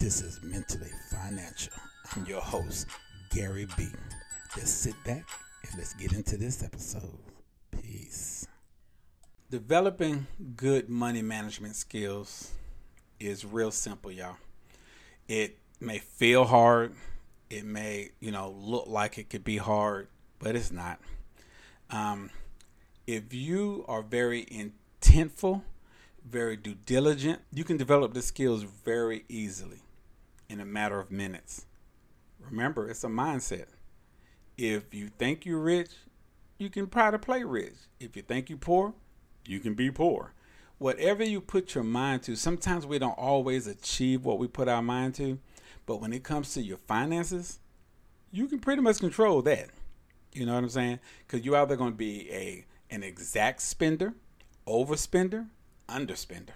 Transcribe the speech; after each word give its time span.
This 0.00 0.22
is 0.22 0.42
Mentally 0.42 0.90
Financial. 1.10 1.72
I'm 2.14 2.24
your 2.26 2.40
host, 2.40 2.86
Gary 3.30 3.66
B. 3.76 3.86
Just 4.54 4.82
sit 4.82 4.94
back 5.04 5.24
and 5.62 5.78
let's 5.78 5.94
get 5.94 6.12
into 6.12 6.36
this 6.36 6.62
episode. 6.62 7.18
Peace. 7.70 8.46
Developing 9.50 10.26
good 10.56 10.88
money 10.88 11.22
management 11.22 11.76
skills 11.76 12.52
is 13.20 13.44
real 13.44 13.70
simple, 13.70 14.10
y'all. 14.10 14.36
It 15.28 15.58
may 15.80 15.98
feel 15.98 16.44
hard, 16.44 16.94
it 17.48 17.64
may, 17.64 18.10
you 18.20 18.30
know, 18.30 18.54
look 18.58 18.86
like 18.86 19.18
it 19.18 19.30
could 19.30 19.44
be 19.44 19.58
hard, 19.58 20.08
but 20.38 20.56
it's 20.56 20.72
not. 20.72 20.98
Um, 21.90 22.30
if 23.06 23.32
you 23.32 23.84
are 23.86 24.02
very 24.02 24.44
intentful, 24.44 25.62
very 26.24 26.56
due 26.56 26.74
diligent, 26.86 27.40
you 27.52 27.64
can 27.64 27.76
develop 27.76 28.14
the 28.14 28.22
skills 28.22 28.62
very 28.62 29.24
easily 29.28 29.82
in 30.48 30.60
a 30.60 30.64
matter 30.64 30.98
of 30.98 31.10
minutes. 31.10 31.66
Remember, 32.40 32.88
it's 32.88 33.04
a 33.04 33.08
mindset. 33.08 33.66
If 34.56 34.94
you 34.94 35.08
think 35.18 35.44
you're 35.44 35.58
rich, 35.58 35.90
you 36.58 36.70
can 36.70 36.88
try 36.88 37.10
to 37.10 37.18
play 37.18 37.42
rich. 37.42 37.74
If 38.00 38.16
you 38.16 38.22
think 38.22 38.48
you're 38.48 38.58
poor, 38.58 38.94
you 39.46 39.60
can 39.60 39.74
be 39.74 39.90
poor. 39.90 40.32
Whatever 40.78 41.24
you 41.24 41.40
put 41.40 41.74
your 41.74 41.84
mind 41.84 42.22
to, 42.24 42.36
sometimes 42.36 42.86
we 42.86 42.98
don't 42.98 43.18
always 43.18 43.66
achieve 43.66 44.24
what 44.24 44.38
we 44.38 44.46
put 44.46 44.68
our 44.68 44.82
mind 44.82 45.14
to, 45.16 45.38
but 45.86 46.00
when 46.00 46.12
it 46.12 46.24
comes 46.24 46.52
to 46.54 46.62
your 46.62 46.78
finances, 46.78 47.58
you 48.32 48.46
can 48.48 48.58
pretty 48.58 48.82
much 48.82 48.98
control 48.98 49.42
that. 49.42 49.70
You 50.32 50.46
know 50.46 50.54
what 50.54 50.64
I'm 50.64 50.70
saying? 50.70 50.98
Because 51.26 51.44
you're 51.44 51.56
either 51.56 51.76
going 51.76 51.92
to 51.92 51.96
be 51.96 52.30
a 52.30 52.66
an 52.90 53.02
exact 53.02 53.62
spender, 53.62 54.14
overspender, 54.66 55.48
underspender. 55.88 56.54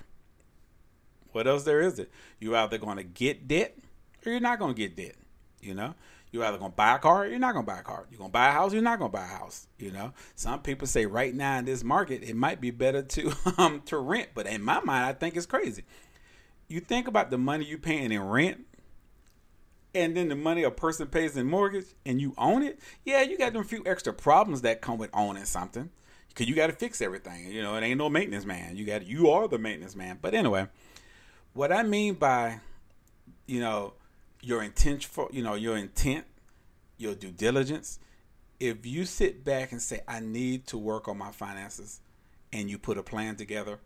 What 1.32 1.46
else 1.46 1.64
there 1.64 1.80
is 1.80 1.98
it? 1.98 2.10
You're 2.40 2.56
either 2.56 2.78
going 2.78 2.96
to 2.96 3.04
get 3.04 3.46
debt 3.46 3.76
or 4.24 4.32
you're 4.32 4.40
not 4.40 4.58
going 4.58 4.74
to 4.74 4.78
get 4.78 4.96
debt. 4.96 5.16
You 5.60 5.74
know, 5.74 5.94
you're 6.30 6.44
either 6.44 6.58
going 6.58 6.70
to 6.70 6.76
buy 6.76 6.96
a 6.96 6.98
car 6.98 7.24
or 7.24 7.26
you're 7.26 7.38
not 7.38 7.52
going 7.52 7.64
to 7.64 7.72
buy 7.72 7.80
a 7.80 7.82
car. 7.82 8.06
You're 8.10 8.18
going 8.18 8.30
to 8.30 8.32
buy 8.32 8.48
a 8.48 8.52
house, 8.52 8.72
you're 8.72 8.82
not 8.82 8.98
going 8.98 9.10
to 9.10 9.16
buy 9.16 9.24
a 9.24 9.28
house. 9.28 9.66
You 9.78 9.92
know, 9.92 10.12
some 10.34 10.62
people 10.62 10.86
say 10.86 11.06
right 11.06 11.34
now 11.34 11.58
in 11.58 11.64
this 11.64 11.84
market, 11.84 12.22
it 12.22 12.36
might 12.36 12.60
be 12.60 12.70
better 12.70 13.02
to 13.02 13.32
um 13.58 13.82
to 13.86 13.98
rent, 13.98 14.30
but 14.34 14.46
in 14.46 14.62
my 14.62 14.80
mind, 14.80 15.04
I 15.04 15.12
think 15.12 15.36
it's 15.36 15.46
crazy. 15.46 15.84
You 16.68 16.80
think 16.80 17.08
about 17.08 17.30
the 17.30 17.38
money 17.38 17.64
you're 17.64 17.78
paying 17.78 18.12
in 18.12 18.22
rent 18.22 18.66
and 19.94 20.16
then 20.16 20.28
the 20.28 20.36
money 20.36 20.62
a 20.62 20.70
person 20.70 21.06
pays 21.06 21.36
in 21.36 21.46
mortgage 21.46 21.86
and 22.04 22.20
you 22.20 22.34
own 22.36 22.62
it, 22.62 22.78
yeah, 23.04 23.22
you 23.22 23.38
got 23.38 23.52
them 23.52 23.64
few 23.64 23.82
extra 23.86 24.12
problems 24.12 24.62
that 24.62 24.80
come 24.80 24.98
with 24.98 25.10
owning 25.14 25.44
something. 25.44 25.90
Cause 26.38 26.46
you 26.46 26.54
got 26.54 26.68
to 26.68 26.72
fix 26.72 27.00
everything. 27.02 27.50
You 27.50 27.62
know, 27.62 27.74
it 27.74 27.82
ain't 27.82 27.98
no 27.98 28.08
maintenance 28.08 28.44
man. 28.44 28.76
You 28.76 28.84
got 28.84 29.04
you 29.04 29.28
are 29.30 29.48
the 29.48 29.58
maintenance 29.58 29.96
man. 29.96 30.20
But 30.22 30.34
anyway, 30.34 30.68
what 31.52 31.72
I 31.72 31.82
mean 31.82 32.14
by, 32.14 32.60
you 33.46 33.58
know, 33.58 33.94
your 34.40 34.62
intent 34.62 35.04
for 35.04 35.28
you 35.32 35.42
know 35.42 35.54
your 35.54 35.76
intent, 35.76 36.26
your 36.96 37.16
due 37.16 37.32
diligence. 37.32 37.98
If 38.60 38.86
you 38.86 39.04
sit 39.04 39.44
back 39.44 39.72
and 39.72 39.82
say, 39.82 40.02
I 40.06 40.20
need 40.20 40.68
to 40.68 40.78
work 40.78 41.08
on 41.08 41.18
my 41.18 41.32
finances, 41.32 42.00
and 42.52 42.70
you 42.70 42.78
put 42.78 42.98
a 42.98 43.02
plan 43.02 43.34
together, 43.34 43.80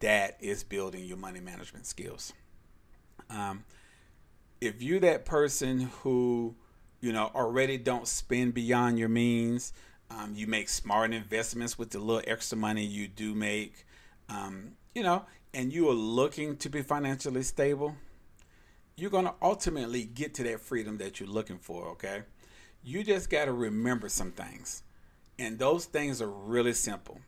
that 0.00 0.38
is 0.40 0.64
building 0.64 1.04
your 1.04 1.18
money 1.18 1.40
management 1.40 1.84
skills. 1.86 2.32
Um, 3.28 3.64
if 4.62 4.82
you're 4.82 5.00
that 5.00 5.26
person 5.26 5.90
who, 6.00 6.56
you 7.02 7.12
know, 7.12 7.30
already 7.34 7.76
don't 7.76 8.08
spend 8.08 8.54
beyond 8.54 8.98
your 8.98 9.08
means, 9.08 9.72
um, 10.10 10.32
you 10.34 10.46
make 10.46 10.68
smart 10.68 11.12
investments 11.12 11.78
with 11.78 11.90
the 11.90 11.98
little 11.98 12.22
extra 12.26 12.56
money 12.56 12.84
you 12.84 13.08
do 13.08 13.34
make, 13.34 13.86
um, 14.28 14.72
you 14.94 15.02
know, 15.02 15.24
and 15.54 15.72
you 15.72 15.88
are 15.88 15.94
looking 15.94 16.56
to 16.58 16.68
be 16.68 16.82
financially 16.82 17.42
stable, 17.42 17.96
you're 18.96 19.10
going 19.10 19.24
to 19.24 19.34
ultimately 19.40 20.04
get 20.04 20.34
to 20.34 20.42
that 20.42 20.60
freedom 20.60 20.98
that 20.98 21.20
you're 21.20 21.28
looking 21.28 21.58
for, 21.58 21.88
okay? 21.88 22.22
You 22.82 23.04
just 23.04 23.30
got 23.30 23.44
to 23.46 23.52
remember 23.52 24.08
some 24.08 24.32
things. 24.32 24.82
And 25.38 25.58
those 25.58 25.84
things 25.84 26.20
are 26.20 26.30
really 26.30 26.72
simple. 26.72 27.20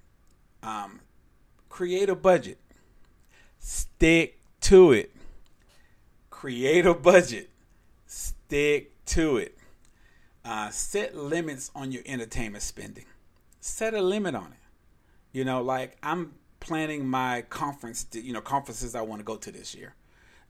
Um, 0.63 1.01
create 1.69 2.09
a 2.09 2.17
budget, 2.17 2.59
stick 3.59 4.41
to 4.63 4.93
it. 4.93 5.15
Create 6.29 6.87
a 6.87 6.95
budget, 6.95 7.51
stick 8.07 8.93
to 9.07 9.37
it. 9.37 9.57
Uh, 10.45 10.71
set 10.71 11.17
limits 11.17 11.71
on 11.75 11.93
your 11.93 12.03
entertainment 12.07 12.63
spending. 12.63 13.05
Set 13.61 13.95
a 13.95 14.01
limit 14.01 14.35
on 14.35 14.47
it. 14.47 14.59
You 15.33 15.45
know, 15.45 15.63
like 15.63 15.97
I'm 16.03 16.33
planning 16.61 17.07
my 17.07 17.43
conference, 17.43 18.07
you 18.13 18.33
know, 18.33 18.41
conferences 18.41 18.95
I 18.95 19.03
want 19.03 19.21
to 19.21 19.25
go 19.25 19.37
to 19.37 19.53
this 19.53 19.75
year. 19.75 19.95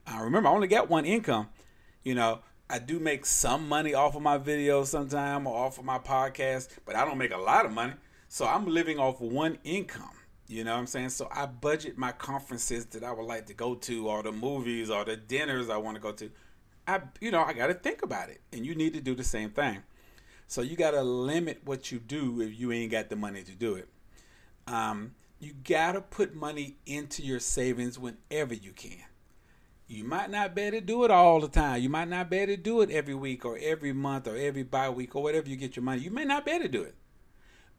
Uh, 0.07 0.19
remember, 0.23 0.49
I 0.49 0.53
only 0.53 0.67
got 0.67 0.89
one 0.89 1.05
income. 1.05 1.49
You 2.03 2.15
know, 2.15 2.39
I 2.69 2.79
do 2.79 2.99
make 2.99 3.25
some 3.25 3.67
money 3.67 3.93
off 3.93 4.15
of 4.15 4.21
my 4.21 4.37
videos 4.37 4.87
sometime 4.87 5.45
or 5.45 5.55
off 5.55 5.77
of 5.77 5.85
my 5.85 5.99
podcast, 5.99 6.69
but 6.85 6.95
I 6.95 7.05
don't 7.05 7.17
make 7.17 7.33
a 7.33 7.37
lot 7.37 7.65
of 7.65 7.71
money. 7.71 7.93
So 8.27 8.47
I'm 8.47 8.65
living 8.65 8.97
off 8.97 9.19
one 9.19 9.57
income. 9.63 10.11
You 10.47 10.63
know 10.63 10.73
what 10.73 10.79
I'm 10.79 10.87
saying? 10.87 11.09
So 11.09 11.29
I 11.31 11.45
budget 11.45 11.97
my 11.97 12.11
conferences 12.11 12.85
that 12.87 13.03
I 13.03 13.11
would 13.11 13.25
like 13.25 13.45
to 13.47 13.53
go 13.53 13.75
to, 13.75 14.07
or 14.07 14.23
the 14.23 14.31
movies, 14.31 14.89
or 14.89 15.05
the 15.05 15.15
dinners 15.15 15.69
I 15.69 15.77
want 15.77 15.95
to 15.95 16.01
go 16.01 16.11
to. 16.13 16.31
I, 16.87 17.01
you 17.19 17.31
know, 17.31 17.43
I 17.43 17.53
got 17.53 17.67
to 17.67 17.73
think 17.73 18.01
about 18.03 18.29
it, 18.29 18.41
and 18.51 18.65
you 18.65 18.75
need 18.75 18.93
to 18.93 19.01
do 19.01 19.15
the 19.15 19.23
same 19.23 19.51
thing. 19.51 19.83
So 20.47 20.61
you 20.61 20.75
got 20.75 20.91
to 20.91 21.01
limit 21.01 21.61
what 21.63 21.91
you 21.91 21.99
do 21.99 22.41
if 22.41 22.59
you 22.59 22.71
ain't 22.71 22.91
got 22.91 23.09
the 23.09 23.15
money 23.15 23.43
to 23.43 23.51
do 23.51 23.75
it. 23.75 23.87
Um, 24.67 25.11
you 25.39 25.53
got 25.63 25.93
to 25.93 26.01
put 26.01 26.35
money 26.35 26.77
into 26.85 27.23
your 27.23 27.39
savings 27.39 27.97
whenever 27.97 28.53
you 28.53 28.71
can. 28.71 29.03
You 29.87 30.03
might 30.03 30.29
not 30.29 30.55
be 30.55 30.61
able 30.63 30.79
to 30.79 30.85
do 30.85 31.03
it 31.03 31.11
all 31.11 31.41
the 31.41 31.47
time. 31.47 31.81
You 31.81 31.89
might 31.89 32.07
not 32.07 32.29
be 32.29 32.37
able 32.37 32.53
to 32.53 32.57
do 32.57 32.81
it 32.81 32.89
every 32.91 33.15
week 33.15 33.43
or 33.43 33.57
every 33.61 33.91
month 33.91 34.27
or 34.27 34.37
every 34.37 34.63
bi 34.63 34.89
week 34.89 35.15
or 35.15 35.23
whatever 35.23 35.49
you 35.49 35.57
get 35.57 35.75
your 35.75 35.83
money. 35.83 36.01
You 36.01 36.11
may 36.11 36.23
not 36.23 36.45
be 36.45 36.51
able 36.51 36.63
to 36.63 36.69
do 36.69 36.83
it. 36.83 36.95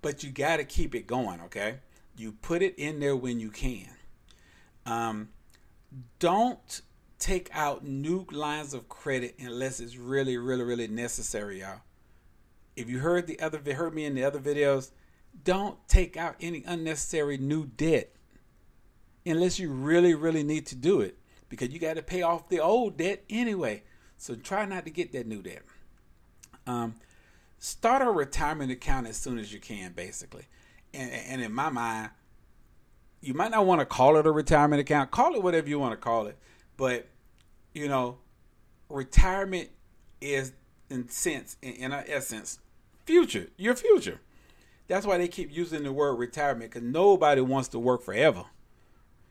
But 0.02 0.22
you 0.22 0.30
got 0.30 0.56
to 0.56 0.64
keep 0.64 0.94
it 0.94 1.06
going, 1.06 1.41
okay? 1.42 1.76
You 2.16 2.32
put 2.32 2.60
it 2.60 2.74
in 2.76 3.00
there 3.00 3.16
when 3.16 3.41
you 3.41 3.50
can. 3.50 3.88
Um, 4.84 5.28
don't 6.18 6.82
take 7.22 7.49
out 7.53 7.84
new 7.84 8.27
lines 8.33 8.75
of 8.75 8.88
credit 8.88 9.37
unless 9.38 9.78
it's 9.78 9.97
really, 9.97 10.37
really, 10.37 10.65
really 10.65 10.88
necessary, 10.88 11.60
y'all. 11.60 11.81
If 12.75 12.91
you 12.91 12.99
heard 12.99 13.28
the 13.28 13.38
other 13.38 13.60
heard 13.75 13.94
me 13.94 14.05
in 14.05 14.16
the 14.16 14.25
other 14.25 14.41
videos, 14.41 14.91
don't 15.44 15.78
take 15.87 16.16
out 16.16 16.34
any 16.41 16.65
unnecessary 16.66 17.38
new 17.38 17.66
debt 17.66 18.12
unless 19.25 19.60
you 19.60 19.71
really, 19.71 20.15
really 20.15 20.43
need 20.43 20.66
to 20.66 20.75
do 20.75 21.00
it 21.00 21.16
because 21.49 21.69
you 21.69 21.78
got 21.78 21.94
to 21.94 22.03
pay 22.03 22.22
off 22.22 22.49
the 22.49 22.59
old 22.59 22.97
debt 22.97 23.22
anyway. 23.31 23.84
So 24.16 24.34
try 24.34 24.65
not 24.65 24.84
to 24.87 24.91
get 24.91 25.12
that 25.12 25.28
new 25.28 25.43
debt. 25.43 25.62
Um, 26.66 26.97
start 27.60 28.03
a 28.03 28.10
retirement 28.10 28.72
account 28.72 29.06
as 29.06 29.16
soon 29.16 29.39
as 29.39 29.53
you 29.53 29.60
can, 29.60 29.93
basically. 29.93 30.47
And, 30.93 31.12
and 31.12 31.41
in 31.41 31.53
my 31.53 31.71
mind, 31.71 32.10
you 33.21 33.34
might 33.34 33.53
not 33.53 33.65
want 33.65 33.81
to 33.81 33.87
call 33.87 34.16
it 34.16 34.27
a 34.27 34.33
retirement 34.33 34.81
account. 34.81 35.12
Call 35.12 35.37
it 35.37 35.43
whatever 35.43 35.69
you 35.69 35.78
want 35.78 35.93
to 35.93 35.97
call 35.97 36.27
it. 36.27 36.37
But, 36.77 37.06
you 37.75 37.88
know, 37.88 38.19
retirement 38.88 39.71
is, 40.21 40.53
in 40.91 41.09
sense, 41.09 41.56
in, 41.62 41.72
in 41.75 41.93
essence, 41.93 42.59
future. 43.05 43.49
Your 43.56 43.75
future. 43.75 44.21
That's 44.88 45.06
why 45.06 45.19
they 45.19 45.28
keep 45.28 45.55
using 45.55 45.84
the 45.84 45.93
word 45.93 46.15
retirement 46.15 46.71
because 46.71 46.87
nobody 46.87 47.41
wants 47.41 47.69
to 47.69 47.78
work 47.78 48.03
forever. 48.03 48.44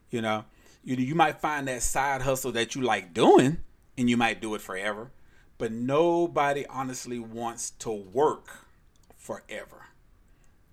You 0.09 0.22
know, 0.22 0.46
you 0.84 0.96
you 0.96 1.16
might 1.16 1.40
find 1.40 1.68
that 1.68 1.84
side 1.84 2.22
hustle 2.22 2.52
that 2.53 2.75
you 2.75 2.81
like 2.81 3.13
doing, 3.13 3.58
and 3.97 4.09
you 4.09 4.18
might 4.18 4.41
do 4.41 4.56
it 4.56 4.62
forever. 4.62 5.12
But 5.58 5.72
nobody 5.72 6.66
honestly 6.66 7.19
wants 7.19 7.69
to 7.72 7.91
work 7.91 8.66
forever. 9.16 9.85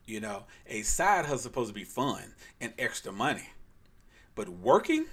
You 0.07 0.21
know, 0.21 0.45
a 0.67 0.83
side 0.83 1.27
hustle 1.27 1.39
supposed 1.39 1.69
to 1.69 1.75
be 1.75 1.85
fun 1.85 2.35
and 2.61 2.73
extra 2.79 3.13
money. 3.13 3.51
But 4.35 4.49
working, 4.49 5.05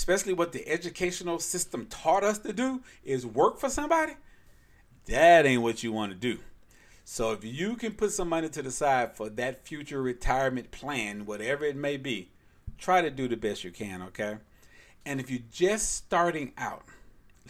especially 0.00 0.32
what 0.32 0.52
the 0.52 0.66
educational 0.66 1.38
system 1.38 1.84
taught 1.84 2.24
us 2.24 2.38
to 2.38 2.54
do, 2.54 2.80
is 3.04 3.26
work 3.26 3.58
for 3.58 3.68
somebody. 3.68 4.14
That 5.04 5.44
ain't 5.44 5.60
what 5.60 5.82
you 5.82 5.92
want 5.92 6.10
to 6.10 6.16
do. 6.16 6.38
So 7.04 7.32
if 7.32 7.44
you 7.44 7.76
can 7.76 7.92
put 7.92 8.10
some 8.10 8.30
money 8.30 8.48
to 8.48 8.62
the 8.62 8.70
side 8.70 9.14
for 9.14 9.28
that 9.28 9.66
future 9.66 10.00
retirement 10.00 10.70
plan, 10.70 11.26
whatever 11.26 11.66
it 11.66 11.76
may 11.76 11.98
be, 11.98 12.30
try 12.78 13.02
to 13.02 13.10
do 13.10 13.28
the 13.28 13.36
best 13.36 13.62
you 13.62 13.72
can, 13.72 14.00
okay? 14.00 14.38
And 15.04 15.20
if 15.20 15.30
you're 15.30 15.40
just 15.52 15.94
starting 15.96 16.54
out, 16.56 16.84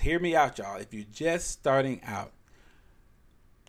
hear 0.01 0.19
me 0.19 0.35
out, 0.35 0.59
y'all. 0.59 0.81
If 0.81 0.93
you're 0.93 1.05
just 1.13 1.51
starting 1.51 2.01
out, 2.05 2.33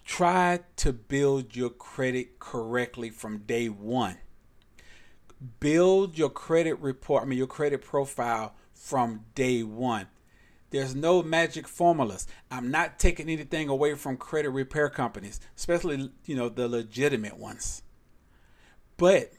try 0.04 0.62
to 0.78 0.92
build 0.92 1.56
your 1.56 1.70
credit 1.70 2.40
correctly 2.40 3.12
from 3.12 3.44
day 3.44 3.70
one. 3.70 4.18
Build 5.60 6.18
your 6.18 6.32
credit 6.32 6.80
report, 6.80 7.22
I 7.22 7.26
mean, 7.28 7.38
your 7.38 7.46
credit 7.46 7.84
profile 7.84 8.56
from 8.82 9.26
day 9.36 9.64
one. 9.64 10.08
There's 10.72 10.96
no 10.96 11.22
magic 11.22 11.68
formulas. 11.68 12.28
I'm 12.50 12.72
not 12.72 12.98
taking 12.98 13.30
anything 13.30 13.70
away 13.70 13.94
from 13.96 14.18
credit 14.18 14.50
repair 14.50 14.90
companies, 14.90 15.40
especially, 15.56 16.12
you 16.26 16.36
know, 16.36 16.50
the 16.50 16.68
legitimate 16.68 17.38
ones. 17.38 17.84
But 18.98 19.34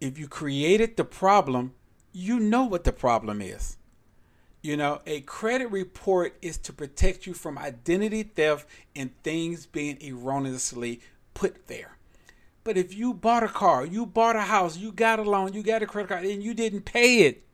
if 0.00 0.18
you 0.18 0.26
created 0.26 0.96
the 0.96 1.04
problem, 1.04 1.74
you 2.12 2.40
know 2.40 2.64
what 2.64 2.84
the 2.84 2.92
problem 2.92 3.40
is. 3.40 3.76
You 4.62 4.76
know, 4.76 5.00
a 5.06 5.20
credit 5.20 5.70
report 5.70 6.36
is 6.42 6.58
to 6.58 6.72
protect 6.72 7.26
you 7.26 7.34
from 7.34 7.58
identity 7.58 8.22
theft 8.24 8.66
and 8.96 9.10
things 9.22 9.66
being 9.66 9.98
erroneously 10.02 11.00
put 11.34 11.68
there. 11.68 11.96
But 12.64 12.76
if 12.76 12.94
you 12.94 13.14
bought 13.14 13.44
a 13.44 13.48
car, 13.48 13.86
you 13.86 14.04
bought 14.04 14.36
a 14.36 14.42
house, 14.42 14.76
you 14.76 14.92
got 14.92 15.20
a 15.20 15.22
loan, 15.22 15.52
you 15.52 15.62
got 15.62 15.82
a 15.82 15.86
credit 15.86 16.08
card, 16.08 16.24
and 16.24 16.42
you 16.42 16.54
didn't 16.54 16.82
pay 16.82 17.20
it, 17.20 17.47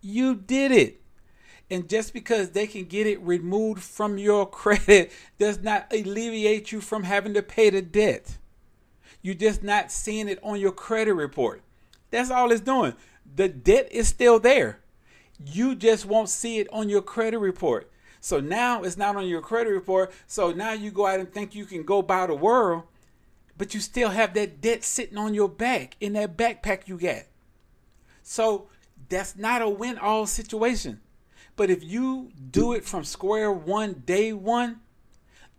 you 0.00 0.34
did 0.34 0.72
it. 0.72 1.00
And 1.70 1.88
just 1.88 2.12
because 2.12 2.50
they 2.50 2.66
can 2.66 2.84
get 2.84 3.06
it 3.06 3.20
removed 3.20 3.82
from 3.82 4.18
your 4.18 4.46
credit 4.50 5.12
does 5.38 5.60
not 5.62 5.86
alleviate 5.92 6.72
you 6.72 6.80
from 6.80 7.04
having 7.04 7.34
to 7.34 7.42
pay 7.42 7.70
the 7.70 7.82
debt. 7.82 8.38
You're 9.22 9.34
just 9.34 9.62
not 9.62 9.90
seeing 9.90 10.28
it 10.28 10.38
on 10.42 10.60
your 10.60 10.72
credit 10.72 11.14
report. 11.14 11.62
That's 12.10 12.30
all 12.30 12.52
it's 12.52 12.60
doing. 12.60 12.94
The 13.34 13.48
debt 13.48 13.88
is 13.90 14.06
still 14.06 14.38
there. 14.38 14.80
You 15.44 15.74
just 15.74 16.06
won't 16.06 16.28
see 16.28 16.58
it 16.58 16.68
on 16.72 16.88
your 16.88 17.02
credit 17.02 17.38
report. 17.38 17.90
So 18.20 18.40
now 18.40 18.82
it's 18.82 18.96
not 18.96 19.16
on 19.16 19.26
your 19.26 19.40
credit 19.40 19.70
report. 19.70 20.12
So 20.26 20.52
now 20.52 20.72
you 20.72 20.90
go 20.90 21.06
out 21.06 21.20
and 21.20 21.32
think 21.32 21.54
you 21.54 21.64
can 21.64 21.82
go 21.82 22.02
buy 22.02 22.26
the 22.26 22.34
world, 22.34 22.84
but 23.58 23.74
you 23.74 23.80
still 23.80 24.10
have 24.10 24.34
that 24.34 24.60
debt 24.60 24.84
sitting 24.84 25.18
on 25.18 25.34
your 25.34 25.48
back 25.48 25.96
in 26.00 26.14
that 26.14 26.36
backpack 26.36 26.86
you 26.88 26.98
got. 26.98 27.24
So 28.22 28.68
that's 29.08 29.36
not 29.36 29.62
a 29.62 29.68
win 29.68 29.98
all 29.98 30.26
situation. 30.26 31.00
But 31.56 31.70
if 31.70 31.82
you 31.82 32.30
do 32.50 32.72
it 32.72 32.84
from 32.84 33.04
square 33.04 33.50
one, 33.50 34.02
day 34.04 34.32
one, 34.32 34.80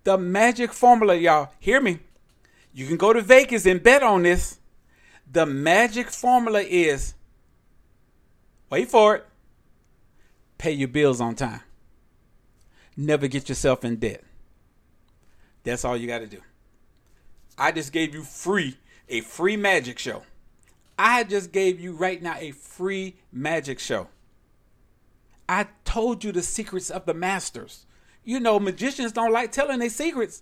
the 0.03 0.17
magic 0.17 0.71
formula, 0.71 1.15
y'all, 1.15 1.51
hear 1.59 1.81
me. 1.81 1.99
You 2.73 2.88
can 2.88 2.97
go 2.97 3.11
to 3.11 3.21
Vegas 3.21 3.65
and 3.65 3.81
bet 3.81 4.03
on 4.03 4.23
this. 4.23 4.59
The 5.29 5.45
magic 5.45 6.09
formula 6.09 6.61
is 6.61 7.15
wait 8.69 8.89
for 8.89 9.15
it, 9.15 9.25
pay 10.57 10.71
your 10.71 10.88
bills 10.88 11.19
on 11.19 11.35
time. 11.35 11.61
Never 12.95 13.27
get 13.27 13.50
yourself 13.50 13.83
in 13.83 13.97
debt. 13.97 14.23
That's 15.63 15.83
all 15.83 15.97
you 15.97 16.07
got 16.07 16.19
to 16.19 16.27
do. 16.27 16.41
I 17.57 17.71
just 17.71 17.91
gave 17.91 18.13
you 18.13 18.23
free 18.23 18.77
a 19.09 19.21
free 19.21 19.57
magic 19.57 20.00
show. 20.00 20.23
I 20.97 21.23
just 21.23 21.51
gave 21.51 21.79
you 21.79 21.94
right 21.94 22.21
now 22.21 22.35
a 22.38 22.51
free 22.51 23.15
magic 23.31 23.79
show. 23.79 24.07
I 25.47 25.67
told 25.85 26.23
you 26.23 26.31
the 26.31 26.41
secrets 26.41 26.89
of 26.89 27.05
the 27.05 27.13
masters. 27.13 27.85
You 28.23 28.39
know, 28.39 28.59
magicians 28.59 29.11
don't 29.11 29.31
like 29.31 29.51
telling 29.51 29.79
their 29.79 29.89
secrets, 29.89 30.41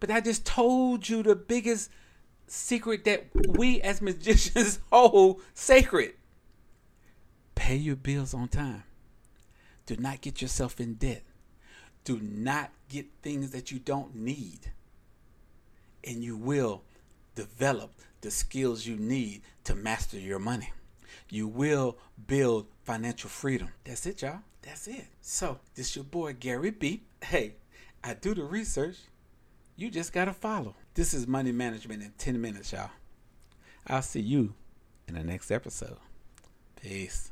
but 0.00 0.10
I 0.10 0.20
just 0.20 0.46
told 0.46 1.08
you 1.08 1.22
the 1.22 1.36
biggest 1.36 1.90
secret 2.46 3.04
that 3.04 3.26
we 3.48 3.80
as 3.80 4.00
magicians 4.00 4.78
hold 4.92 5.42
sacred. 5.54 6.14
Pay 7.54 7.76
your 7.76 7.96
bills 7.96 8.32
on 8.34 8.48
time. 8.48 8.84
Do 9.86 9.96
not 9.96 10.20
get 10.20 10.40
yourself 10.40 10.80
in 10.80 10.94
debt. 10.94 11.22
Do 12.04 12.18
not 12.20 12.70
get 12.88 13.06
things 13.22 13.50
that 13.50 13.70
you 13.70 13.78
don't 13.78 14.14
need. 14.14 14.72
And 16.04 16.24
you 16.24 16.36
will 16.36 16.82
develop 17.34 17.92
the 18.22 18.30
skills 18.30 18.86
you 18.86 18.96
need 18.96 19.42
to 19.64 19.74
master 19.74 20.18
your 20.18 20.38
money. 20.38 20.72
You 21.28 21.46
will 21.46 21.98
build 22.26 22.66
financial 22.84 23.28
freedom. 23.28 23.68
That's 23.84 24.06
it, 24.06 24.22
y'all. 24.22 24.40
That's 24.62 24.86
it. 24.88 25.06
So, 25.20 25.58
this 25.74 25.94
your 25.94 26.04
boy 26.04 26.34
Gary 26.38 26.70
B. 26.70 27.02
Hey, 27.22 27.54
I 28.02 28.14
do 28.14 28.34
the 28.34 28.44
research. 28.44 28.96
You 29.76 29.90
just 29.90 30.12
gotta 30.12 30.32
follow. 30.32 30.74
This 30.94 31.12
is 31.14 31.26
money 31.26 31.52
management 31.52 32.02
in 32.02 32.12
10 32.16 32.40
minutes, 32.40 32.72
y'all. 32.72 32.90
I'll 33.86 34.02
see 34.02 34.20
you 34.20 34.54
in 35.08 35.14
the 35.14 35.24
next 35.24 35.50
episode. 35.50 35.96
Peace. 36.80 37.31